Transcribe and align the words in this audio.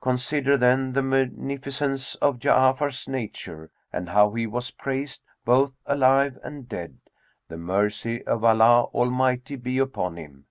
Consider 0.00 0.56
then 0.56 0.92
the 0.92 1.02
munificence 1.02 2.14
of 2.22 2.38
Ja'afar's 2.38 3.08
nature 3.08 3.72
and 3.92 4.08
how 4.10 4.32
he 4.34 4.46
was 4.46 4.70
praised 4.70 5.24
both 5.44 5.72
alive 5.84 6.38
and 6.44 6.68
dead, 6.68 6.98
the 7.48 7.56
mercy 7.58 8.22
of 8.24 8.44
Allah 8.44 8.84
Almighty 8.94 9.56
be 9.56 9.78
upon 9.78 10.16
him! 10.16 10.46